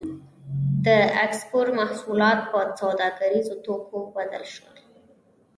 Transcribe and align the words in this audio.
د 0.85 0.87
کسبګرو 1.31 1.71
محصولات 1.81 2.39
په 2.51 2.59
سوداګریزو 2.81 3.55
توکو 3.65 3.97
بدل 4.15 4.43
شول. 4.53 4.77